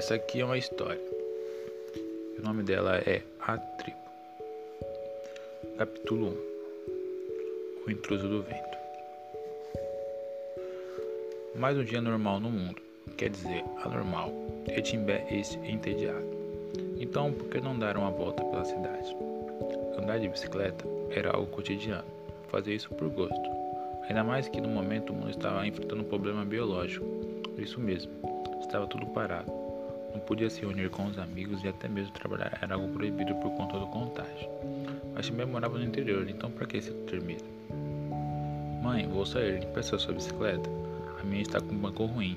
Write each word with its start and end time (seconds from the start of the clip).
Essa 0.00 0.14
aqui 0.14 0.40
é 0.40 0.44
uma 0.46 0.56
história. 0.56 0.98
O 2.38 2.42
nome 2.42 2.62
dela 2.62 2.96
é 3.06 3.20
A 3.38 3.58
Tribo. 3.58 3.98
Capítulo 5.76 6.28
1 6.88 7.86
O 7.86 7.90
intruso 7.90 8.26
do 8.26 8.42
vento. 8.42 8.78
Mais 11.54 11.76
um 11.76 11.84
dia 11.84 12.00
normal 12.00 12.40
no 12.40 12.50
mundo, 12.50 12.80
quer 13.18 13.28
dizer, 13.28 13.62
anormal, 13.84 14.32
e 14.74 14.80
Timbé 14.80 15.26
este 15.30 15.58
entediado. 15.58 16.24
Então, 16.98 17.30
por 17.34 17.50
que 17.50 17.60
não 17.60 17.78
dar 17.78 17.98
uma 17.98 18.10
volta 18.10 18.42
pela 18.42 18.64
cidade? 18.64 19.14
Andar 19.98 20.18
de 20.18 20.30
bicicleta 20.30 20.82
era 21.10 21.30
algo 21.30 21.48
cotidiano, 21.48 22.08
fazer 22.48 22.72
isso 22.72 22.88
por 22.94 23.10
gosto. 23.10 23.50
Ainda 24.08 24.24
mais 24.24 24.48
que 24.48 24.62
no 24.62 24.68
momento 24.68 25.10
o 25.10 25.14
mundo 25.14 25.28
estava 25.30 25.66
enfrentando 25.66 26.00
um 26.00 26.08
problema 26.08 26.42
biológico. 26.42 27.04
Isso 27.58 27.78
mesmo, 27.78 28.10
estava 28.62 28.86
tudo 28.86 29.04
parado. 29.08 29.59
Não 30.12 30.20
podia 30.20 30.50
se 30.50 30.60
reunir 30.60 30.90
com 30.90 31.06
os 31.06 31.18
amigos 31.18 31.62
e 31.62 31.68
até 31.68 31.88
mesmo 31.88 32.12
trabalhar 32.12 32.58
era 32.60 32.74
algo 32.74 32.88
proibido 32.88 33.34
por 33.36 33.50
conta 33.52 33.78
do 33.78 33.86
contágio. 33.86 34.48
Mas 35.14 35.28
também 35.28 35.46
morava 35.46 35.78
no 35.78 35.84
interior, 35.84 36.28
então 36.28 36.50
para 36.50 36.66
que 36.66 36.80
se 36.80 36.90
ter 36.90 37.20
medo? 37.22 37.44
Mãe, 38.82 39.06
vou 39.06 39.26
sair, 39.26 39.62
empresta 39.62 39.98
sua 39.98 40.14
bicicleta. 40.14 40.68
A 41.20 41.24
minha 41.24 41.42
está 41.42 41.60
com 41.60 41.74
um 41.74 41.78
banco 41.78 42.06
ruim. 42.06 42.36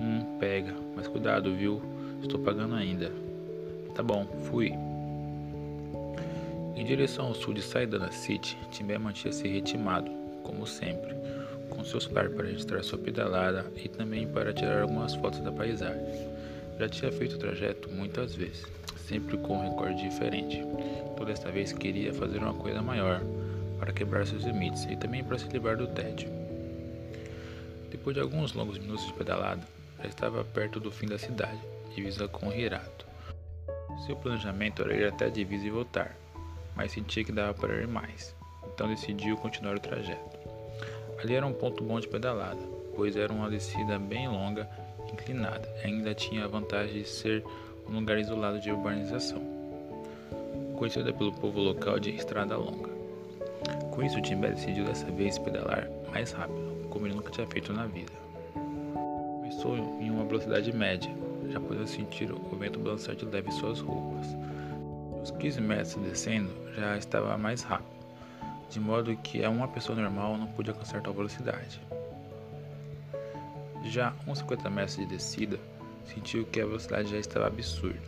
Hum, 0.00 0.36
pega, 0.38 0.74
mas 0.96 1.06
cuidado, 1.06 1.54
viu? 1.54 1.80
Estou 2.20 2.40
pagando 2.40 2.74
ainda. 2.74 3.12
Tá 3.94 4.02
bom, 4.02 4.26
fui. 4.50 4.72
Em 6.74 6.84
direção 6.84 7.26
ao 7.28 7.34
sul 7.34 7.54
de 7.54 7.62
Saidana 7.62 8.10
City, 8.10 8.58
Timbé 8.72 8.98
mantinha-se 8.98 9.46
retimado, 9.46 10.10
como 10.42 10.66
sempre, 10.66 11.14
com 11.70 11.84
seu 11.84 12.00
celular 12.00 12.28
para 12.30 12.46
registrar 12.46 12.82
sua 12.82 12.98
pedalada 12.98 13.64
e 13.76 13.88
também 13.88 14.26
para 14.26 14.52
tirar 14.52 14.82
algumas 14.82 15.14
fotos 15.14 15.40
da 15.40 15.52
paisagem. 15.52 16.33
Já 16.78 16.88
tinha 16.88 17.12
feito 17.12 17.36
o 17.36 17.38
trajeto 17.38 17.88
muitas 17.90 18.34
vezes, 18.34 18.64
sempre 18.96 19.36
com 19.38 19.58
um 19.58 19.70
recorde 19.70 20.02
diferente. 20.02 20.62
Toda 21.16 21.32
esta 21.32 21.50
vez 21.50 21.72
queria 21.72 22.12
fazer 22.12 22.38
uma 22.38 22.54
coisa 22.54 22.82
maior, 22.82 23.20
para 23.78 23.92
quebrar 23.92 24.26
seus 24.26 24.44
limites 24.44 24.84
e 24.84 24.96
também 24.96 25.22
para 25.22 25.38
se 25.38 25.48
livrar 25.48 25.76
do 25.76 25.86
tédio. 25.86 26.28
Depois 27.90 28.14
de 28.14 28.20
alguns 28.20 28.52
longos 28.52 28.78
minutos 28.78 29.06
de 29.06 29.12
pedalada, 29.12 29.62
já 30.02 30.08
estava 30.08 30.44
perto 30.44 30.80
do 30.80 30.90
fim 30.90 31.06
da 31.06 31.18
cidade, 31.18 31.60
divisa 31.94 32.26
com 32.26 32.52
Hirato. 32.52 33.06
Seu 34.06 34.16
planejamento 34.16 34.82
era 34.82 34.94
ir 34.94 35.06
até 35.06 35.26
a 35.26 35.30
divisa 35.30 35.66
e 35.66 35.70
voltar, 35.70 36.16
mas 36.74 36.92
sentia 36.92 37.24
que 37.24 37.32
dava 37.32 37.54
para 37.54 37.74
ir 37.74 37.86
mais, 37.86 38.34
então 38.66 38.88
decidiu 38.88 39.36
continuar 39.36 39.76
o 39.76 39.80
trajeto. 39.80 40.38
Ali 41.22 41.34
era 41.34 41.46
um 41.46 41.52
ponto 41.52 41.84
bom 41.84 42.00
de 42.00 42.08
pedalada, 42.08 42.60
pois 42.96 43.16
era 43.16 43.32
uma 43.32 43.48
descida 43.48 43.98
bem 43.98 44.28
longa 44.28 44.68
inclinada, 45.14 45.68
ainda 45.82 46.14
tinha 46.14 46.44
a 46.44 46.48
vantagem 46.48 47.02
de 47.02 47.08
ser 47.08 47.42
um 47.88 47.94
lugar 47.98 48.18
isolado 48.18 48.60
de 48.60 48.70
urbanização, 48.70 49.40
conhecida 50.76 51.12
pelo 51.12 51.32
povo 51.32 51.60
local 51.60 51.98
de 51.98 52.10
Estrada 52.10 52.56
Longa. 52.56 52.90
Com 53.90 54.02
isso, 54.02 54.20
Timbé 54.20 54.50
decidiu 54.50 54.84
dessa 54.84 55.10
vez 55.12 55.38
pedalar 55.38 55.88
mais 56.10 56.32
rápido, 56.32 56.88
como 56.90 57.06
ele 57.06 57.14
nunca 57.14 57.30
tinha 57.30 57.46
feito 57.46 57.72
na 57.72 57.86
vida. 57.86 58.12
Começou 58.52 59.76
em 59.76 60.10
uma 60.10 60.24
velocidade 60.24 60.72
média, 60.72 61.10
já 61.48 61.60
podendo 61.60 61.86
sentir 61.86 62.30
o 62.32 62.56
vento 62.56 62.78
balançar 62.78 63.14
de 63.14 63.24
leve 63.24 63.50
suas 63.52 63.80
roupas. 63.80 64.26
Os 65.22 65.30
15 65.30 65.60
metros 65.60 65.94
descendo 65.96 66.50
já 66.74 66.96
estava 66.98 67.38
mais 67.38 67.62
rápido, 67.62 67.94
de 68.68 68.80
modo 68.80 69.16
que 69.16 69.46
uma 69.46 69.68
pessoa 69.68 69.98
normal 69.98 70.36
não 70.36 70.48
podia 70.48 70.72
alcançar 70.72 71.00
tal 71.00 71.14
velocidade. 71.14 71.80
Já 73.84 74.14
uns 74.26 74.38
50 74.38 74.70
metros 74.70 74.96
de 74.96 75.06
descida, 75.06 75.58
sentiu 76.06 76.44
que 76.46 76.60
a 76.60 76.66
velocidade 76.66 77.10
já 77.10 77.18
estava 77.18 77.46
absurda. 77.46 78.00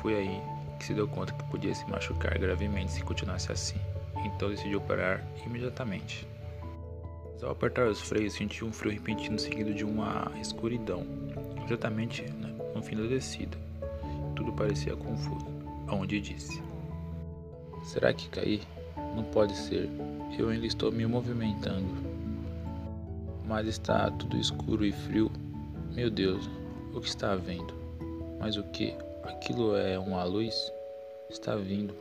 Foi 0.00 0.14
aí 0.14 0.40
que 0.78 0.86
se 0.86 0.94
deu 0.94 1.06
conta 1.06 1.32
que 1.34 1.44
podia 1.44 1.74
se 1.74 1.88
machucar 1.90 2.38
gravemente 2.38 2.92
se 2.92 3.02
continuasse 3.02 3.52
assim, 3.52 3.78
então 4.24 4.48
decidiu 4.48 4.80
parar 4.80 5.22
imediatamente. 5.44 6.26
Mas 7.34 7.44
ao 7.44 7.52
apertar 7.52 7.86
os 7.86 8.00
freios, 8.00 8.32
sentiu 8.32 8.66
um 8.66 8.72
frio 8.72 8.92
repentino 8.92 9.38
seguido 9.38 9.74
de 9.74 9.84
uma 9.84 10.32
escuridão, 10.40 11.06
exatamente 11.66 12.24
no 12.74 12.82
fim 12.82 12.96
da 12.96 13.06
descida. 13.06 13.58
Tudo 14.34 14.52
parecia 14.52 14.96
confuso, 14.96 15.46
aonde 15.86 16.18
disse: 16.18 16.62
Será 17.84 18.12
que 18.14 18.28
caí? 18.30 18.62
Não 19.14 19.24
pode 19.24 19.54
ser. 19.54 19.90
Eu 20.38 20.48
ainda 20.48 20.66
estou 20.66 20.90
me 20.90 21.04
movimentando 21.04 22.09
mas 23.50 23.66
está 23.66 24.08
tudo 24.12 24.36
escuro 24.36 24.84
e 24.86 24.92
frio. 24.92 25.28
Meu 25.92 26.08
Deus, 26.08 26.48
o 26.94 27.00
que 27.00 27.08
está 27.08 27.32
havendo? 27.32 27.74
Mas 28.38 28.56
o 28.56 28.62
que? 28.62 28.94
Aquilo 29.24 29.76
é 29.76 29.98
uma 29.98 30.22
luz? 30.22 30.72
Está 31.28 31.56
vindo, 31.56 31.92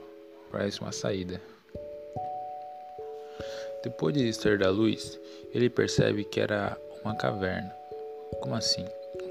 parece 0.51 0.79
uma 0.79 0.91
saída. 0.91 1.41
Depois 3.83 4.13
de 4.13 4.27
estar 4.27 4.59
da 4.59 4.69
luz, 4.69 5.19
ele 5.51 5.71
percebe 5.71 6.23
que 6.23 6.39
era 6.39 6.77
uma 7.03 7.15
caverna. 7.15 7.73
Como 8.41 8.53
assim? 8.53 8.85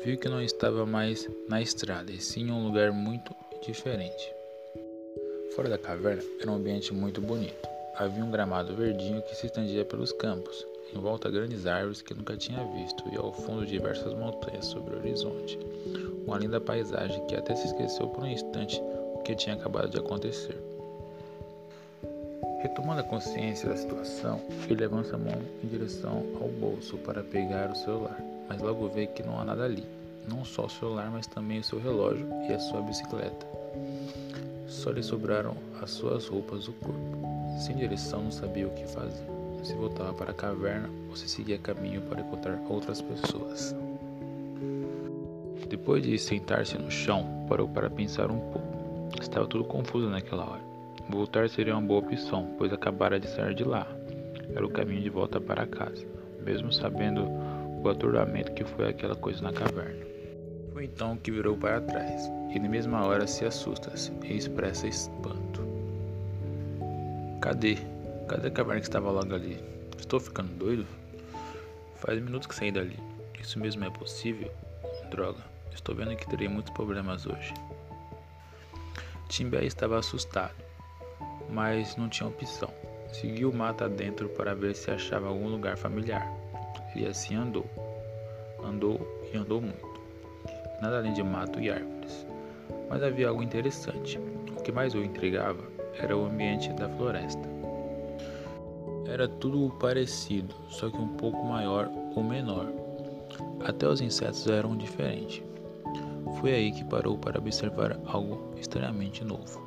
Viu 0.05 0.19
que 0.19 0.29
não 0.29 0.43
estava 0.43 0.85
mais 0.85 1.25
na 1.49 1.63
estrada, 1.63 2.11
e 2.11 2.21
sim 2.21 2.49
em 2.49 2.51
um 2.51 2.67
lugar 2.67 2.91
muito 2.91 3.33
diferente. 3.65 4.35
Fora 5.55 5.69
da 5.69 5.79
caverna 5.79 6.25
era 6.41 6.51
um 6.51 6.57
ambiente 6.57 6.93
muito 6.93 7.21
bonito. 7.21 7.69
Havia 7.95 8.25
um 8.25 8.31
gramado 8.31 8.75
verdinho 8.75 9.23
que 9.23 9.37
se 9.37 9.47
estendia 9.47 9.85
pelos 9.85 10.11
campos, 10.13 10.67
em 10.95 10.99
volta 10.99 11.31
grandes 11.31 11.67
árvores 11.67 12.01
que 12.01 12.15
nunca 12.15 12.37
tinha 12.37 12.65
visto 12.65 13.05
e 13.13 13.17
ao 13.17 13.33
fundo 13.33 13.67
diversas 13.67 14.15
montanhas 14.15 14.67
sobre 14.67 14.95
o 14.95 14.99
horizonte. 14.99 15.59
Uma 16.27 16.39
linda 16.39 16.61
paisagem 16.61 17.25
que 17.27 17.37
até 17.37 17.55
se 17.55 17.67
esqueceu 17.67 18.09
por 18.09 18.25
um 18.25 18.27
instante 18.27 18.81
o 19.15 19.19
que 19.23 19.35
tinha 19.35 19.55
acabado 19.55 19.91
de 19.91 19.99
acontecer. 19.99 20.57
Retomando 22.63 23.01
a 23.01 23.05
consciência 23.05 23.69
da 23.69 23.77
situação, 23.77 24.41
ele 24.69 24.85
avança 24.85 25.15
a 25.15 25.19
mão 25.19 25.41
em 25.63 25.69
direção 25.69 26.25
ao 26.41 26.49
bolso 26.49 26.97
para 26.99 27.23
pegar 27.23 27.71
o 27.71 27.77
celular, 27.77 28.19
mas 28.49 28.61
logo 28.61 28.89
vê 28.89 29.07
que 29.07 29.23
não 29.23 29.39
há 29.39 29.45
nada 29.45 29.65
ali. 29.65 29.85
Não 30.29 30.45
só 30.45 30.67
o 30.67 30.71
celular, 30.71 31.11
mas 31.11 31.27
também 31.27 31.61
o 31.61 31.65
seu 31.65 31.81
relógio 31.81 32.27
e 32.49 32.53
a 32.53 32.59
sua 32.59 32.83
bicicleta. 32.83 33.47
Só 34.67 34.91
lhe 34.91 35.03
sobraram 35.03 35.57
as 35.81 35.91
suas 35.91 36.27
roupas 36.27 36.67
do 36.67 36.73
corpo. 36.75 36.99
Sem 37.61 37.77
direção, 37.77 38.25
não 38.25 38.31
sabia 38.31 38.67
o 38.67 38.75
que 38.75 38.87
fazer 38.87 39.39
se 39.69 39.75
voltava 39.75 40.15
para 40.15 40.31
a 40.31 40.35
caverna 40.35 40.89
ou 41.09 41.17
se 41.17 41.29
seguia 41.29 41.59
caminho 41.59 42.01
para 42.03 42.23
encontrar 42.23 42.59
outras 42.69 43.03
pessoas. 43.03 43.77
Depois 45.69 46.03
de 46.03 46.19
sentar-se 46.19 46.79
no 46.79 46.91
chão, 46.91 47.45
parou 47.47 47.69
para 47.69 47.91
pensar 47.91 48.31
um 48.31 48.39
pouco. 48.39 49.19
Estava 49.21 49.47
tudo 49.47 49.65
confuso 49.65 50.09
naquela 50.09 50.49
hora. 50.51 50.63
Voltar 51.11 51.51
seria 51.51 51.75
uma 51.75 51.87
boa 51.87 52.01
opção, 52.01 52.55
pois 52.57 52.73
acabara 52.73 53.21
de 53.21 53.29
sair 53.29 53.55
de 53.55 53.65
lá. 53.65 53.87
Era 54.55 54.65
o 54.65 54.71
caminho 54.71 55.03
de 55.03 55.11
volta 55.11 55.39
para 55.39 55.67
casa, 55.67 56.07
mesmo 56.43 56.73
sabendo 56.73 57.29
o 57.83 57.89
atordoamento 57.89 58.53
que 58.53 58.65
foi 58.65 58.89
aquela 58.89 59.15
coisa 59.15 59.43
na 59.43 59.53
caverna. 59.53 60.07
Foi 60.73 60.85
então 60.85 61.17
que 61.17 61.31
virou 61.31 61.57
para 61.57 61.81
trás, 61.83 62.31
e 62.55 62.59
na 62.59 62.69
mesma 62.69 63.05
hora 63.05 63.27
se 63.27 63.45
assusta-se 63.45 64.13
e 64.25 64.35
expressa 64.35 64.87
espanto. 64.87 65.63
Cadê? 67.41 67.77
Cadê 68.29 68.49
a 68.49 68.51
caverna 68.51 68.81
que 68.83 68.87
estava 68.87 69.11
logo 69.11 69.35
ali? 69.35 69.59
Estou 69.99 70.21
ficando 70.21 70.53
doido? 70.53 70.87
Faz 71.95 72.21
minutos 72.21 72.47
que 72.47 72.55
saí 72.55 72.71
dali. 72.71 72.99
Isso 73.41 73.59
mesmo 73.59 73.87
é 73.87 73.91
possível? 73.91 74.53
Droga, 75.11 75.43
estou 75.73 75.95
vendo 75.95 76.15
que 76.15 76.29
terei 76.29 76.47
muitos 76.47 76.71
problemas 76.75 77.25
hoje. 77.25 77.55
Timbé 79.31 79.65
estava 79.65 79.99
assustado, 79.99 80.55
mas 81.49 81.97
não 81.97 82.11
tinha 82.11 82.29
opção. 82.29 82.71
Seguiu 83.15 83.49
o 83.49 83.55
mato 83.55 83.85
adentro 83.85 84.29
para 84.29 84.55
ver 84.55 84.77
se 84.77 84.91
achava 84.91 85.27
algum 85.27 85.49
lugar 85.49 85.79
familiar. 85.79 86.31
E 86.95 87.07
assim 87.07 87.35
andou. 87.35 87.65
Andou 88.63 89.01
e 89.33 89.39
andou 89.39 89.63
muito. 89.63 90.01
Nada 90.83 90.99
além 90.99 91.15
de 91.15 91.23
mato 91.23 91.59
e 91.59 91.71
árvores. 91.71 92.27
Mas 92.91 93.03
havia 93.03 93.31
algo 93.31 93.43
interessante. 93.43 94.19
O 94.51 94.63
que 94.63 94.71
mais 94.71 94.95
o 94.95 95.03
intrigava 95.03 95.65
era 95.95 96.15
o 96.15 96.27
ambiente 96.27 96.71
da 96.75 96.91
floresta. 96.91 97.58
Era 99.09 99.27
tudo 99.27 99.75
parecido, 99.79 100.55
só 100.69 100.91
que 100.91 100.99
um 100.99 101.09
pouco 101.09 101.43
maior 101.43 101.89
ou 102.15 102.23
menor. 102.23 102.67
Até 103.65 103.89
os 103.89 104.03
insetos 104.03 104.47
eram 104.47 104.77
diferentes. 104.77 105.43
Foi 106.39 106.53
aí 106.53 106.71
que 106.71 106.85
parou 106.85 107.17
para 107.17 107.39
observar 107.39 107.99
algo 108.05 108.53
estranhamente 108.59 109.25
novo. 109.25 109.67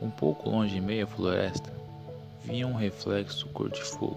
Um 0.00 0.08
pouco 0.08 0.48
longe 0.48 0.78
em 0.78 0.80
meia 0.80 1.06
floresta, 1.06 1.70
vinha 2.44 2.66
um 2.66 2.74
reflexo 2.74 3.46
cor 3.48 3.68
de 3.68 3.82
fogo, 3.82 4.16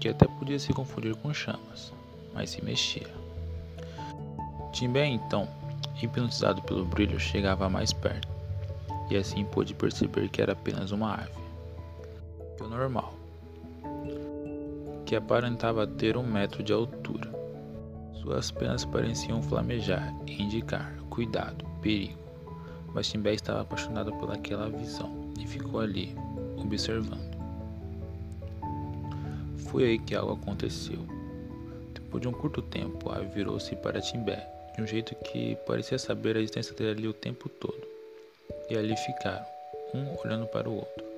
que 0.00 0.08
até 0.08 0.26
podia 0.26 0.58
se 0.58 0.72
confundir 0.72 1.14
com 1.16 1.34
chamas, 1.34 1.92
mas 2.32 2.48
se 2.48 2.64
mexia. 2.64 3.08
Timbé 4.72 5.04
então, 5.04 5.46
hipnotizado 6.02 6.62
pelo 6.62 6.86
brilho, 6.86 7.20
chegava 7.20 7.68
mais 7.68 7.92
perto, 7.92 8.28
e 9.10 9.16
assim 9.16 9.44
pôde 9.44 9.74
perceber 9.74 10.30
que 10.30 10.40
era 10.40 10.52
apenas 10.52 10.90
uma 10.90 11.10
árvore 11.10 11.49
o 12.62 12.68
normal, 12.68 13.14
que 15.06 15.16
aparentava 15.16 15.86
ter 15.86 16.16
um 16.16 16.22
metro 16.22 16.62
de 16.62 16.72
altura. 16.72 17.30
Suas 18.14 18.50
penas 18.50 18.84
pareciam 18.84 19.42
flamejar 19.42 20.14
e 20.26 20.42
indicar 20.42 21.00
cuidado, 21.10 21.66
perigo. 21.82 22.18
Mas 22.94 23.08
Timbé 23.08 23.34
estava 23.34 23.60
apaixonado 23.60 24.12
pelaquela 24.14 24.68
visão 24.70 25.32
e 25.38 25.46
ficou 25.46 25.80
ali, 25.80 26.16
observando. 26.56 27.38
Foi 29.68 29.84
aí 29.84 29.98
que 29.98 30.14
algo 30.14 30.32
aconteceu. 30.32 30.98
Depois 31.92 32.22
de 32.22 32.28
um 32.28 32.32
curto 32.32 32.62
tempo, 32.62 33.10
a 33.10 33.18
virou-se 33.20 33.74
para 33.76 34.00
Timbé, 34.00 34.48
de 34.74 34.82
um 34.82 34.86
jeito 34.86 35.14
que 35.16 35.56
parecia 35.66 35.98
saber 35.98 36.36
a 36.36 36.40
existência 36.40 36.74
dele 36.74 36.90
ali 36.90 37.08
o 37.08 37.12
tempo 37.12 37.48
todo. 37.48 37.80
E 38.68 38.76
ali 38.76 38.96
ficaram, 38.96 39.44
um 39.94 40.16
olhando 40.24 40.46
para 40.46 40.68
o 40.68 40.74
outro. 40.74 41.09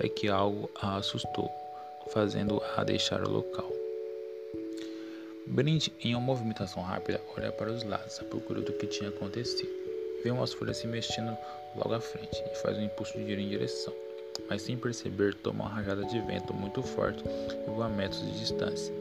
Até 0.00 0.08
que 0.08 0.28
algo 0.28 0.70
a 0.80 0.96
assustou, 0.96 1.50
fazendo-a 2.08 2.82
deixar 2.84 3.22
o 3.22 3.30
local. 3.30 3.70
Brinde, 5.46 5.92
em 6.02 6.14
uma 6.14 6.22
movimentação 6.22 6.82
rápida, 6.82 7.20
olha 7.36 7.52
para 7.52 7.70
os 7.70 7.82
lados 7.82 8.18
à 8.18 8.24
procura 8.24 8.62
do 8.62 8.72
que 8.72 8.86
tinha 8.86 9.10
acontecido. 9.10 9.68
Vê 10.24 10.30
umas 10.30 10.54
folhas 10.54 10.78
se 10.78 10.86
mexendo 10.86 11.36
logo 11.76 11.92
à 11.92 12.00
frente 12.00 12.42
e 12.50 12.56
faz 12.62 12.78
um 12.78 12.82
impulso 12.82 13.12
de 13.18 13.30
ir 13.30 13.38
em 13.40 13.50
direção, 13.50 13.92
mas 14.48 14.62
sem 14.62 14.74
perceber 14.74 15.34
toma 15.34 15.64
uma 15.64 15.74
rajada 15.74 16.02
de 16.06 16.18
vento 16.20 16.54
muito 16.54 16.82
forte 16.82 17.22
e 17.26 17.70
voa 17.70 17.90
metros 17.90 18.22
de 18.22 18.38
distância. 18.38 18.94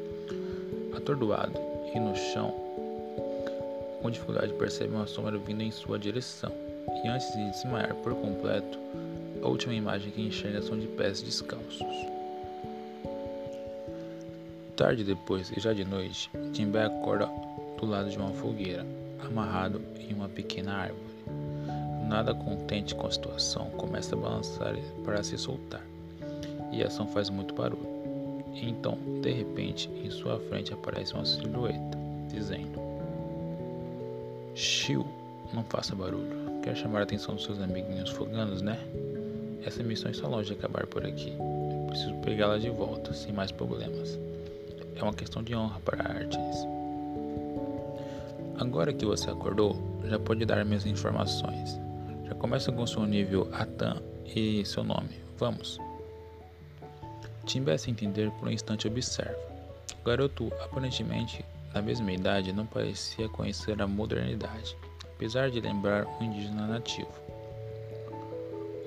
Atordoado 0.98 1.58
e 1.96 2.00
no 2.02 2.14
chão, 2.14 2.52
com 4.02 4.12
dificuldade 4.12 4.52
percebe 4.52 4.94
uma 4.94 5.08
sombra 5.08 5.38
vindo 5.38 5.64
em 5.64 5.72
sua 5.72 5.98
direção 5.98 6.52
e 7.06 7.08
antes 7.08 7.32
de 7.32 7.52
desmaiar 7.52 7.96
por 7.96 8.14
completo, 8.16 8.78
a 9.42 9.48
última 9.48 9.74
imagem 9.74 10.12
que 10.12 10.22
enxerga 10.22 10.62
são 10.62 10.78
de 10.78 10.88
pés 10.88 11.22
descalços. 11.22 11.86
Tarde 14.76 15.04
depois, 15.04 15.52
e 15.56 15.60
já 15.60 15.74
de 15.74 15.84
noite, 15.84 16.30
Timbé 16.54 16.86
acorda 16.86 17.30
do 17.78 17.86
lado 17.86 18.10
de 18.10 18.18
uma 18.18 18.32
fogueira, 18.32 18.86
amarrado 19.26 19.82
em 20.00 20.14
uma 20.14 20.30
pequena 20.30 20.74
árvore. 20.74 21.04
Nada 22.08 22.34
contente 22.34 22.96
com 22.96 23.06
a 23.06 23.12
situação, 23.12 23.70
começa 23.72 24.16
a 24.16 24.20
balançar 24.20 24.76
para 25.04 25.22
se 25.22 25.38
soltar, 25.38 25.86
e 26.72 26.82
a 26.82 26.88
ação 26.88 27.08
faz 27.08 27.30
muito 27.30 27.54
barulho. 27.54 28.00
Então, 28.56 28.98
de 29.22 29.32
repente, 29.32 29.90
em 29.90 30.10
sua 30.10 30.40
frente 30.40 30.74
aparece 30.74 31.14
uma 31.14 31.26
silhueta, 31.26 31.98
dizendo: 32.30 32.80
Chiu, 34.56 35.06
não 35.54 35.64
faça 35.64 35.96
barulho. 35.96 36.62
Quer 36.64 36.76
chamar 36.76 37.00
a 37.00 37.04
atenção 37.04 37.36
dos 37.36 37.44
seus 37.44 37.62
amiguinhos 37.62 38.10
foganos, 38.10 38.62
né? 38.62 38.78
Essa 39.64 39.84
missão 39.84 40.10
está 40.12 40.28
longe 40.28 40.54
de 40.54 40.60
acabar 40.60 40.88
por 40.88 41.06
aqui. 41.06 41.34
Preciso 41.88 42.14
pegá-la 42.22 42.58
de 42.58 42.70
volta, 42.70 43.14
sem 43.14 43.34
mais 43.34 43.52
problemas 43.52 44.20
é 45.00 45.04
uma 45.04 45.14
questão 45.14 45.42
de 45.42 45.56
honra 45.56 45.80
para 45.80 46.04
Artes. 46.04 46.68
Agora 48.60 48.92
que 48.92 49.06
você 49.06 49.30
acordou, 49.30 50.02
já 50.04 50.20
pode 50.20 50.46
dar 50.46 50.64
minhas 50.66 50.86
informações. 50.86 51.80
Já 52.26 52.36
começa 52.36 52.72
com 52.72 52.86
seu 52.86 53.06
nível 53.06 53.50
Atan 53.54 54.02
e 54.36 54.64
seu 54.66 54.84
nome. 54.84 55.10
Vamos. 55.38 55.80
Timbé 57.46 57.78
se 57.78 57.90
entender 57.90 58.30
por 58.32 58.48
um 58.48 58.52
instante 58.52 58.88
observa. 58.88 59.40
O 60.02 60.06
garoto, 60.06 60.52
aparentemente 60.62 61.44
da 61.74 61.82
mesma 61.82 62.12
idade, 62.12 62.52
não 62.52 62.66
parecia 62.66 63.30
conhecer 63.30 63.82
a 63.82 63.88
modernidade, 63.88 64.76
apesar 65.04 65.50
de 65.50 65.62
lembrar 65.62 66.06
um 66.20 66.24
indígena 66.26 66.68
nativo. 66.68 67.29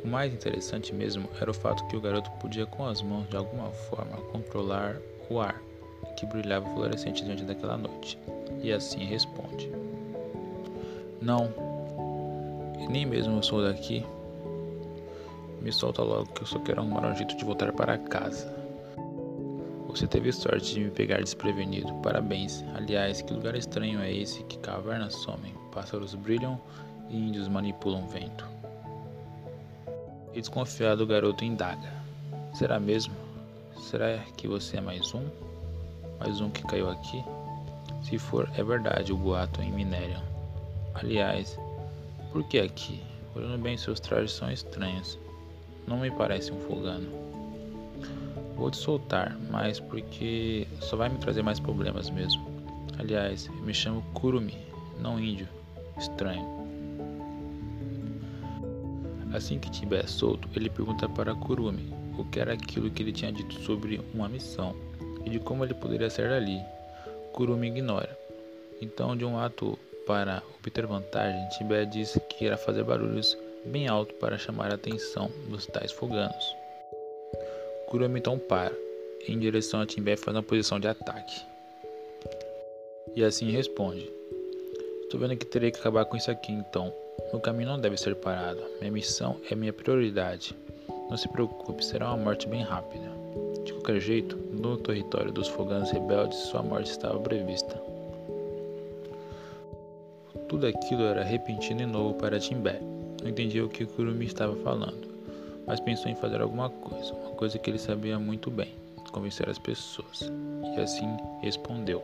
O 0.04 0.08
mais 0.08 0.32
interessante 0.32 0.94
mesmo 0.94 1.28
era 1.40 1.50
o 1.50 1.54
fato 1.54 1.86
que 1.86 1.96
o 1.96 2.00
garoto 2.00 2.30
podia 2.32 2.66
com 2.66 2.84
as 2.84 3.00
mãos 3.00 3.28
de 3.28 3.36
alguma 3.36 3.70
forma 3.70 4.16
controlar 4.32 4.96
o 5.30 5.40
ar 5.40 5.60
que 6.16 6.26
brilhava 6.26 6.68
fluorescente 6.70 7.24
diante 7.24 7.44
daquela 7.44 7.76
noite, 7.76 8.18
e 8.62 8.72
assim 8.72 9.04
responde: 9.04 9.70
Não, 11.20 11.48
nem 12.88 13.06
mesmo 13.06 13.36
eu 13.36 13.42
sou 13.42 13.62
daqui. 13.62 14.04
Me 15.60 15.72
solta 15.72 16.02
logo 16.02 16.26
que 16.32 16.42
eu 16.42 16.46
só 16.46 16.58
quero 16.58 16.80
arrumar 16.80 17.06
um 17.06 17.14
jeito 17.14 17.36
de 17.36 17.44
voltar 17.44 17.72
para 17.72 17.96
casa. 17.96 18.52
Você 19.86 20.06
teve 20.06 20.32
sorte 20.32 20.74
de 20.74 20.80
me 20.80 20.90
pegar 20.90 21.18
desprevenido. 21.18 21.92
Parabéns. 22.02 22.64
Aliás, 22.74 23.20
que 23.20 23.32
lugar 23.32 23.54
estranho 23.54 24.00
é 24.00 24.12
esse 24.12 24.42
que 24.44 24.58
cavernas 24.58 25.14
somem, 25.14 25.54
pássaros 25.70 26.14
brilham 26.14 26.58
e 27.10 27.16
índios 27.16 27.46
manipulam 27.46 28.08
vento. 28.08 28.51
E 30.34 30.40
desconfiado, 30.40 31.02
o 31.02 31.06
garoto 31.06 31.44
indaga: 31.44 31.92
Será 32.54 32.80
mesmo? 32.80 33.14
Será 33.76 34.18
que 34.36 34.48
você 34.48 34.78
é 34.78 34.80
mais 34.80 35.14
um? 35.14 35.26
mais 36.24 36.40
um 36.40 36.48
que 36.50 36.62
caiu 36.62 36.88
aqui? 36.88 37.24
Se 38.04 38.16
for, 38.16 38.48
é 38.56 38.62
verdade 38.62 39.12
o 39.12 39.16
boato 39.16 39.60
em 39.60 39.72
Minério. 39.72 40.20
Aliás, 40.94 41.58
por 42.30 42.44
que 42.44 42.60
aqui? 42.60 43.02
Olhando 43.34 43.60
bem, 43.60 43.76
seus 43.76 43.98
trajes 43.98 44.32
são 44.32 44.50
estranhos. 44.50 45.18
Não 45.86 45.98
me 45.98 46.12
parece 46.12 46.52
um 46.52 46.60
fogano. 46.60 47.08
Vou 48.54 48.70
te 48.70 48.76
soltar, 48.76 49.36
mas 49.50 49.80
porque 49.80 50.68
só 50.80 50.96
vai 50.96 51.08
me 51.08 51.18
trazer 51.18 51.42
mais 51.42 51.58
problemas 51.58 52.08
mesmo. 52.08 52.46
Aliás, 52.98 53.48
me 53.62 53.74
chamo 53.74 54.04
Kurumi, 54.14 54.56
não 55.00 55.18
índio. 55.18 55.48
Estranho. 55.98 56.61
Assim 59.32 59.58
que 59.58 59.70
tiver 59.70 60.06
solto, 60.08 60.48
ele 60.54 60.68
pergunta 60.68 61.08
para 61.08 61.34
Kurumi 61.34 61.92
o 62.18 62.24
que 62.24 62.38
era 62.38 62.52
aquilo 62.52 62.90
que 62.90 63.02
ele 63.02 63.12
tinha 63.12 63.32
dito 63.32 63.54
sobre 63.62 64.00
uma 64.12 64.28
missão 64.28 64.76
e 65.24 65.30
de 65.30 65.38
como 65.38 65.64
ele 65.64 65.74
poderia 65.74 66.10
sair 66.10 66.28
dali. 66.28 66.60
Kurumi 67.32 67.68
ignora. 67.68 68.18
Então, 68.80 69.16
de 69.16 69.24
um 69.24 69.38
ato 69.38 69.78
para 70.06 70.42
obter 70.58 70.86
vantagem, 70.86 71.48
Tibé 71.50 71.84
diz 71.84 72.18
que 72.28 72.44
irá 72.44 72.56
fazer 72.56 72.84
barulhos 72.84 73.36
bem 73.64 73.88
alto 73.88 74.12
para 74.14 74.36
chamar 74.36 74.70
a 74.70 74.74
atenção 74.74 75.30
dos 75.48 75.66
tais 75.66 75.92
foganos. 75.92 76.56
Kurumi 77.86 78.18
então 78.18 78.38
para, 78.38 78.74
em 79.26 79.38
direção 79.38 79.80
a 79.80 79.86
Timbé 79.86 80.16
faz 80.16 80.36
uma 80.36 80.42
posição 80.42 80.80
de 80.80 80.88
ataque. 80.88 81.42
E 83.14 83.22
assim 83.22 83.50
responde: 83.50 84.10
Estou 85.02 85.20
vendo 85.20 85.36
que 85.36 85.46
terei 85.46 85.70
que 85.70 85.78
acabar 85.78 86.04
com 86.04 86.16
isso 86.16 86.30
aqui 86.30 86.52
então. 86.52 86.92
Meu 87.32 87.40
caminho 87.40 87.70
não 87.70 87.78
deve 87.78 87.96
ser 87.96 88.14
parado. 88.16 88.60
Minha 88.80 88.92
missão 88.92 89.36
é 89.50 89.54
minha 89.54 89.72
prioridade. 89.72 90.56
Não 91.10 91.16
se 91.16 91.28
preocupe, 91.28 91.84
será 91.84 92.08
uma 92.08 92.24
morte 92.24 92.48
bem 92.48 92.62
rápida. 92.62 93.10
De 93.64 93.72
qualquer 93.72 94.00
jeito, 94.00 94.36
no 94.36 94.76
território 94.76 95.32
dos 95.32 95.48
foganos 95.48 95.90
rebeldes, 95.90 96.38
sua 96.38 96.62
morte 96.62 96.90
estava 96.90 97.18
prevista. 97.18 97.80
Tudo 100.48 100.66
aquilo 100.66 101.02
era 101.02 101.22
repentino 101.22 101.82
e 101.82 101.86
novo 101.86 102.14
para 102.14 102.38
Timbé. 102.38 102.80
Não 103.22 103.28
entendia 103.28 103.64
o 103.64 103.68
que 103.68 103.86
Kurumi 103.86 104.26
estava 104.26 104.56
falando, 104.56 105.06
mas 105.66 105.80
pensou 105.80 106.10
em 106.10 106.14
fazer 106.16 106.40
alguma 106.40 106.68
coisa, 106.68 107.12
uma 107.12 107.30
coisa 107.30 107.58
que 107.58 107.70
ele 107.70 107.78
sabia 107.78 108.18
muito 108.18 108.50
bem: 108.50 108.74
convencer 109.12 109.48
as 109.48 109.58
pessoas. 109.58 110.30
E 110.76 110.80
assim 110.80 111.08
respondeu: 111.40 112.02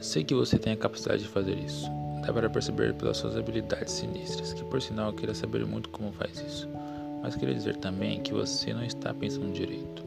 Sei 0.00 0.22
que 0.22 0.34
você 0.34 0.58
tem 0.58 0.72
a 0.72 0.76
capacidade 0.76 1.22
de 1.22 1.28
fazer 1.28 1.58
isso. 1.58 1.99
Dá 2.26 2.32
para 2.32 2.50
perceber 2.50 2.94
pelas 2.94 3.16
suas 3.16 3.36
habilidades 3.36 3.92
sinistras, 3.92 4.52
que 4.52 4.64
por 4.64 4.80
sinal 4.80 5.08
eu 5.08 5.14
queria 5.14 5.34
saber 5.34 5.64
muito 5.66 5.88
como 5.88 6.12
faz 6.12 6.40
isso. 6.40 6.68
Mas 7.22 7.36
queria 7.36 7.54
dizer 7.54 7.76
também 7.76 8.20
que 8.20 8.32
você 8.32 8.72
não 8.72 8.84
está 8.84 9.12
pensando 9.12 9.52
direito. 9.52 10.02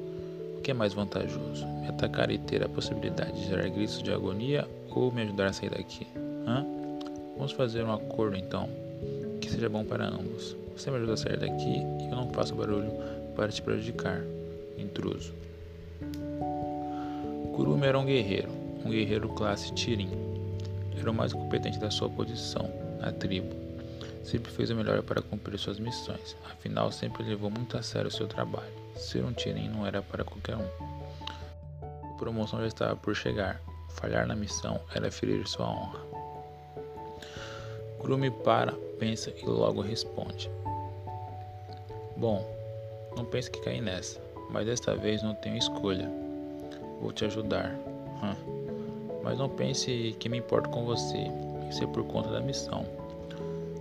O 0.58 0.62
que 0.62 0.72
é 0.72 0.74
mais 0.74 0.94
vantajoso? 0.94 1.66
Me 1.82 1.88
atacar 1.90 2.32
e 2.32 2.38
ter 2.38 2.64
a 2.64 2.70
possibilidade 2.70 3.34
de 3.34 3.48
gerar 3.48 3.68
gritos 3.70 4.02
de 4.02 4.12
agonia 4.12 4.68
ou 4.90 5.12
me 5.12 5.22
ajudar 5.24 5.48
a 5.48 5.54
sair 5.54 5.70
daqui? 5.70 6.08
Hã? 6.48 6.66
Vamos 7.36 7.52
fazer 7.52 7.84
um 7.84 7.92
acordo 7.92 8.36
então, 8.38 8.70
que 9.42 9.50
seja 9.50 9.68
bom 9.68 9.84
para 9.84 10.08
ambos. 10.08 10.56
Você 10.76 10.90
me 10.90 10.98
ajuda 10.98 11.14
a 11.14 11.18
sair 11.18 11.38
daqui 11.38 11.82
e 12.00 12.10
eu 12.10 12.16
não 12.16 12.30
faço 12.30 12.56
barulho 12.56 12.92
para 13.36 13.50
te 13.50 13.62
prejudicar, 13.62 14.22
intruso. 14.78 15.34
Kurumi 17.56 17.86
era 17.86 18.00
um 18.00 18.06
guerreiro, 18.06 18.50
um 18.84 18.90
guerreiro 18.90 19.30
classe 19.30 19.74
Tirin. 19.74 20.33
Era 21.00 21.12
o 21.12 21.14
mais 21.14 21.34
competente 21.34 21.80
da 21.80 21.92
sua 21.92 22.10
posição 22.10 22.70
na 23.00 23.12
tribo 23.12 23.64
Sempre 24.24 24.52
fez 24.52 24.70
o 24.70 24.76
melhor 24.76 25.04
para 25.04 25.22
cumprir 25.22 25.60
suas 25.60 25.78
missões, 25.80 26.36
afinal 26.46 26.92
sempre 26.92 27.24
levou 27.24 27.52
muito 27.52 27.78
a 27.78 27.84
sério 27.84 28.10
seu 28.10 28.26
trabalho. 28.26 28.72
Ser 28.96 29.24
um 29.24 29.34
Tirin 29.34 29.68
não 29.68 29.86
era 29.86 30.02
para 30.02 30.24
qualquer 30.24 30.56
um. 30.56 30.68
A 31.82 32.18
promoção 32.18 32.60
já 32.60 32.68
estava 32.68 32.96
por 32.96 33.16
chegar. 33.16 33.60
Falhar 33.90 34.26
na 34.26 34.36
missão 34.36 34.80
era 34.96 35.12
ferir 35.12 35.46
sua 35.46 35.70
honra. 35.70 36.00
Kurumi 38.00 38.32
para, 38.32 38.72
pensa 38.98 39.30
e 39.30 39.46
logo 39.46 39.82
responde. 39.82 40.50
Bom, 42.16 42.46
não 43.18 43.26
pense 43.26 43.52
que 43.52 43.60
caí 43.60 43.82
nessa, 43.82 44.22
mas 44.50 44.66
desta 44.66 44.96
vez 44.96 45.22
não 45.22 45.36
tenho 45.36 45.58
escolha. 45.58 46.10
Vou 47.02 47.12
te 47.12 47.26
ajudar. 47.26 47.72
Hum. 48.24 48.53
Mas 49.24 49.38
não 49.38 49.50
pense 49.50 50.16
que 50.20 50.28
me 50.28 50.38
importo 50.38 50.70
com 50.70 50.86
você. 50.86 51.26
Isso 51.70 51.84
é 51.84 51.88
por 51.88 52.04
conta 52.04 52.30
da 52.30 52.42
missão. 52.42 52.86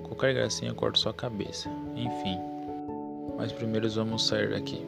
Qualquer 0.04 0.34
gracinha 0.34 0.72
corta 0.72 0.98
sua 0.98 1.12
cabeça. 1.12 1.68
Enfim. 1.96 2.38
Mas 3.36 3.50
primeiro 3.50 3.90
vamos 3.90 4.26
sair 4.26 4.50
daqui. 4.50 4.86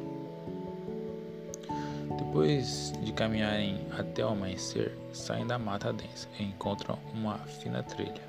Depois 2.19 2.93
de 3.03 3.13
caminharem 3.13 3.81
até 3.99 4.25
o 4.25 4.29
amanhecer, 4.29 4.97
saem 5.13 5.47
da 5.47 5.59
mata 5.59 5.93
densa 5.93 6.29
e 6.39 6.45
encontram 6.45 6.99
uma 7.13 7.39
fina 7.39 7.83
trilha. 7.83 8.23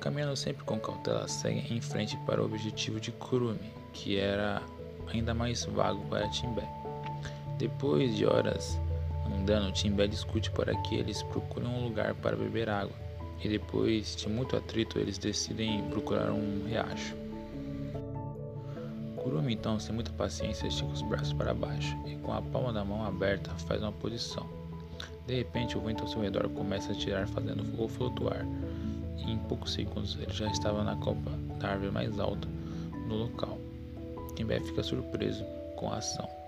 Caminhando 0.00 0.36
sempre 0.36 0.64
com 0.64 0.78
cautela, 0.78 1.26
seguem 1.26 1.76
em 1.76 1.80
frente 1.80 2.16
para 2.18 2.40
o 2.40 2.44
objetivo 2.44 3.00
de 3.00 3.12
Kurumi, 3.12 3.72
que 3.92 4.16
era 4.16 4.62
ainda 5.12 5.34
mais 5.34 5.64
vago 5.64 6.04
para 6.08 6.28
Timbé. 6.28 6.66
Depois 7.58 8.16
de 8.16 8.26
horas 8.26 8.78
andando, 9.26 9.72
Timbé 9.72 10.06
discute 10.06 10.50
para 10.50 10.74
que 10.82 10.94
eles 10.94 11.22
procurem 11.24 11.68
um 11.68 11.84
lugar 11.84 12.14
para 12.14 12.36
beber 12.36 12.68
água, 12.68 12.94
e 13.42 13.48
depois 13.48 14.16
de 14.16 14.28
muito 14.28 14.56
atrito, 14.56 14.98
eles 14.98 15.18
decidem 15.18 15.82
procurar 15.90 16.30
um 16.32 16.64
riacho. 16.66 17.14
Kurumi 19.16 19.54
então, 19.54 19.78
sem 19.78 19.94
muita 19.94 20.12
paciência, 20.12 20.66
estica 20.66 20.92
os 20.92 21.02
braços 21.02 21.32
para 21.32 21.52
baixo 21.52 21.96
e 22.06 22.14
com 22.16 22.32
a 22.32 22.40
palma 22.40 22.72
da 22.72 22.84
mão 22.84 23.04
aberta 23.04 23.50
faz 23.66 23.82
uma 23.82 23.92
posição. 23.92 24.46
De 25.26 25.34
repente, 25.34 25.76
o 25.76 25.80
vento 25.80 26.02
ao 26.02 26.08
seu 26.08 26.20
redor 26.20 26.48
começa 26.50 26.92
a 26.92 26.94
tirar, 26.94 27.26
fazendo 27.26 27.64
o 27.82 27.88
flutuar, 27.88 28.46
e 29.18 29.32
em 29.32 29.38
poucos 29.38 29.72
segundos 29.72 30.16
ele 30.20 30.32
já 30.32 30.46
estava 30.50 30.84
na 30.84 30.94
copa 30.96 31.30
da 31.58 31.70
árvore 31.70 31.90
mais 31.90 32.18
alta 32.20 32.48
no 33.08 33.16
local. 33.16 33.58
Timbé 34.36 34.60
fica 34.60 34.82
surpreso 34.82 35.44
com 35.74 35.90
a 35.90 35.96
ação. 35.96 36.45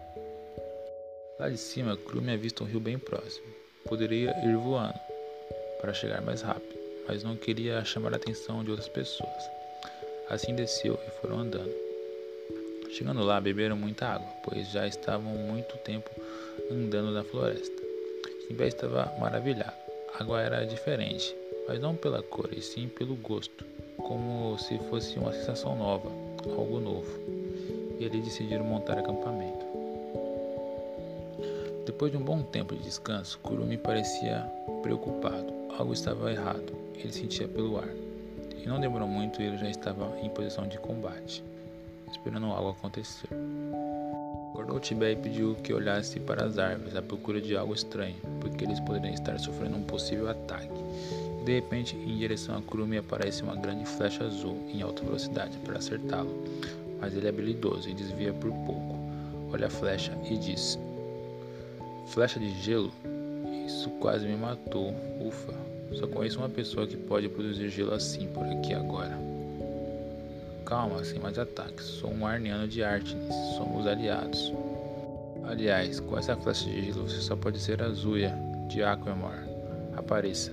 Lá 1.38 1.48
de 1.48 1.56
cima, 1.56 1.96
Kurumi 1.96 2.32
avista 2.32 2.64
um 2.64 2.66
rio 2.66 2.80
bem 2.80 2.98
próximo. 2.98 3.46
Poderia 3.88 4.34
ir 4.44 4.56
voando 4.56 4.98
para 5.80 5.94
chegar 5.94 6.20
mais 6.20 6.42
rápido, 6.42 6.76
mas 7.06 7.22
não 7.22 7.36
queria 7.36 7.84
chamar 7.84 8.12
a 8.12 8.16
atenção 8.16 8.64
de 8.64 8.72
outras 8.72 8.88
pessoas. 8.88 9.44
Assim 10.28 10.52
desceu 10.52 10.98
e 11.06 11.10
foram 11.20 11.38
andando. 11.38 11.72
Chegando 12.90 13.22
lá, 13.22 13.40
beberam 13.40 13.76
muita 13.76 14.08
água, 14.08 14.26
pois 14.42 14.68
já 14.72 14.84
estavam 14.88 15.32
muito 15.32 15.76
tempo 15.78 16.10
andando 16.72 17.12
na 17.12 17.22
floresta. 17.22 17.82
Simba 18.48 18.66
estava 18.66 19.14
maravilhado. 19.20 19.76
A 20.14 20.24
água 20.24 20.42
era 20.42 20.66
diferente, 20.66 21.36
mas 21.68 21.80
não 21.80 21.94
pela 21.94 22.20
cor, 22.20 22.48
e 22.52 22.60
sim 22.60 22.88
pelo 22.88 23.14
gosto, 23.14 23.64
como 23.96 24.58
se 24.58 24.76
fosse 24.90 25.16
uma 25.16 25.32
sensação 25.32 25.76
nova, 25.76 26.10
algo 26.50 26.80
novo. 26.80 27.20
E 28.00 28.04
eles 28.04 28.24
decidiram 28.24 28.64
montar 28.64 28.98
acampamento. 28.98 29.67
Depois 31.98 32.12
de 32.12 32.16
um 32.16 32.22
bom 32.22 32.44
tempo 32.44 32.76
de 32.76 32.82
descanso, 32.84 33.40
Kurumi 33.40 33.76
parecia 33.76 34.46
preocupado. 34.82 35.52
Algo 35.76 35.92
estava 35.92 36.30
errado, 36.30 36.72
ele 36.94 37.12
sentia 37.12 37.48
pelo 37.48 37.76
ar. 37.76 37.88
E 38.56 38.68
não 38.68 38.78
demorou 38.78 39.08
muito 39.08 39.42
ele 39.42 39.58
já 39.58 39.68
estava 39.68 40.16
em 40.20 40.30
posição 40.30 40.68
de 40.68 40.78
combate 40.78 41.42
esperando 42.12 42.46
algo 42.46 42.70
acontecer. 42.70 43.28
Acordou 44.52 44.78
Tibé 44.78 45.10
e 45.10 45.16
pediu 45.16 45.56
que 45.56 45.74
olhasse 45.74 46.20
para 46.20 46.44
as 46.44 46.56
árvores 46.56 46.94
à 46.94 47.02
procura 47.02 47.40
de 47.40 47.56
algo 47.56 47.74
estranho, 47.74 48.14
porque 48.40 48.64
eles 48.64 48.78
poderiam 48.78 49.12
estar 49.12 49.36
sofrendo 49.40 49.76
um 49.76 49.82
possível 49.82 50.28
ataque. 50.28 50.80
De 51.44 51.52
repente, 51.52 51.96
em 51.96 52.16
direção 52.16 52.56
a 52.56 52.62
Kurumi 52.62 52.98
aparece 52.98 53.42
uma 53.42 53.56
grande 53.56 53.84
flecha 53.84 54.22
azul 54.22 54.56
em 54.72 54.82
alta 54.82 55.02
velocidade 55.02 55.58
para 55.64 55.78
acertá-lo, 55.78 56.44
mas 57.00 57.12
ele 57.12 57.26
é 57.26 57.28
habilidoso 57.30 57.88
e 57.88 57.94
desvia 57.94 58.32
por 58.32 58.52
pouco. 58.52 58.96
Olha 59.52 59.66
a 59.66 59.70
flecha 59.70 60.16
e 60.30 60.36
diz: 60.36 60.78
Flecha 62.08 62.40
de 62.40 62.50
gelo? 62.62 62.90
Isso 63.66 63.90
quase 64.00 64.26
me 64.26 64.34
matou. 64.34 64.94
Ufa, 65.20 65.52
só 65.94 66.06
conheço 66.06 66.38
uma 66.38 66.48
pessoa 66.48 66.86
que 66.86 66.96
pode 66.96 67.28
produzir 67.28 67.68
gelo 67.68 67.92
assim 67.92 68.26
por 68.28 68.46
aqui 68.46 68.72
agora. 68.72 69.16
Calma, 70.64 71.04
sem 71.04 71.18
mais 71.18 71.38
ataques. 71.38 71.84
Sou 71.84 72.10
um 72.10 72.26
Arniano 72.26 72.66
de 72.66 72.82
Artemis. 72.82 73.34
Somos 73.56 73.86
aliados. 73.86 74.52
Aliás, 75.44 76.00
com 76.00 76.18
essa 76.18 76.34
flecha 76.34 76.64
de 76.64 76.86
gelo 76.86 77.06
você 77.06 77.20
só 77.20 77.36
pode 77.36 77.60
ser 77.60 77.82
a 77.82 77.90
Zuya, 77.90 78.34
de 78.68 78.82
Aquemor. 78.82 79.38
Apareça. 79.94 80.52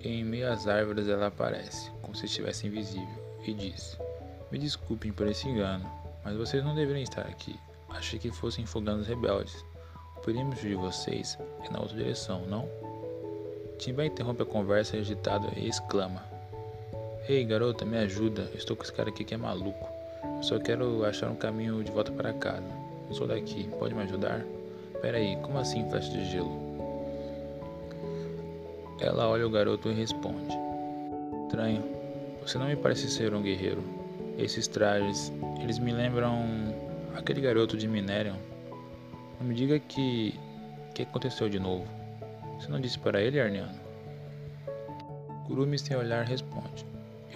Em 0.00 0.24
meio 0.24 0.50
às 0.50 0.68
árvores 0.68 1.08
ela 1.08 1.26
aparece, 1.26 1.90
como 2.02 2.14
se 2.14 2.26
estivesse 2.26 2.68
invisível, 2.68 3.38
e 3.44 3.52
diz: 3.52 3.98
Me 4.50 4.58
desculpem 4.58 5.12
por 5.12 5.26
esse 5.26 5.48
engano, 5.48 5.88
mas 6.24 6.36
vocês 6.36 6.64
não 6.64 6.74
deveriam 6.74 7.02
estar 7.02 7.22
aqui. 7.22 7.58
Achei 7.88 8.18
que 8.18 8.30
fossem 8.30 8.64
foganos 8.64 9.06
rebeldes. 9.06 9.64
Perímetro 10.24 10.68
de 10.68 10.76
vocês 10.76 11.36
é 11.64 11.72
na 11.72 11.80
outra 11.80 11.96
direção, 11.96 12.46
não? 12.46 12.68
Timba 13.76 14.04
interrompe 14.04 14.42
a 14.42 14.46
conversa 14.46 14.96
agitado 14.96 15.48
e 15.56 15.68
exclama: 15.68 16.22
Ei, 17.28 17.44
garota, 17.44 17.84
me 17.84 17.98
ajuda. 17.98 18.48
estou 18.54 18.76
com 18.76 18.84
esse 18.84 18.92
cara 18.92 19.08
aqui 19.08 19.24
que 19.24 19.34
é 19.34 19.36
maluco. 19.36 19.88
Eu 20.36 20.42
só 20.44 20.58
quero 20.60 21.04
achar 21.04 21.28
um 21.28 21.34
caminho 21.34 21.82
de 21.82 21.90
volta 21.90 22.12
para 22.12 22.32
casa. 22.34 22.72
Eu 23.08 23.14
sou 23.16 23.26
daqui. 23.26 23.68
Pode 23.80 23.94
me 23.94 24.02
ajudar? 24.02 24.44
Pera 25.00 25.18
aí, 25.18 25.36
como 25.42 25.58
assim 25.58 25.88
flecha 25.90 26.10
de 26.12 26.24
gelo? 26.30 26.52
Ela 29.00 29.28
olha 29.28 29.44
o 29.44 29.50
garoto 29.50 29.88
e 29.88 29.94
responde: 29.94 30.56
Estranho. 31.46 31.82
Você 32.46 32.58
não 32.58 32.66
me 32.66 32.76
parece 32.76 33.08
ser 33.08 33.34
um 33.34 33.42
guerreiro. 33.42 33.82
Esses 34.38 34.68
trajes, 34.68 35.32
eles 35.60 35.80
me 35.80 35.92
lembram 35.92 36.44
aquele 37.16 37.40
garoto 37.40 37.76
de 37.76 37.88
Minerion. 37.88 38.51
Não 39.42 39.48
me 39.48 39.56
diga 39.56 39.76
que 39.80 40.38
que 40.94 41.02
aconteceu 41.02 41.48
de 41.48 41.58
novo. 41.58 41.84
Você 42.54 42.68
não 42.68 42.80
disse 42.80 42.96
para 42.96 43.20
ele, 43.20 43.40
Arniano? 43.40 43.74
Kurumi 45.48 45.76
sem 45.80 45.96
olhar 45.96 46.24
responde: 46.24 46.86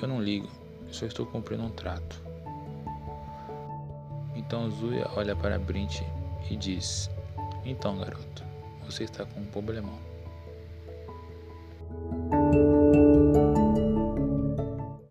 eu 0.00 0.06
não 0.06 0.22
ligo, 0.22 0.48
eu 0.86 0.94
só 0.94 1.04
estou 1.04 1.26
cumprindo 1.26 1.64
um 1.64 1.70
trato. 1.70 2.22
Então 4.36 4.70
Zuya 4.70 5.10
olha 5.16 5.34
para 5.34 5.58
Brint 5.58 6.02
e 6.48 6.54
diz: 6.54 7.10
Então, 7.64 7.98
garoto, 7.98 8.44
você 8.84 9.02
está 9.02 9.24
com 9.26 9.40
um 9.40 9.46
problemão. 9.46 9.98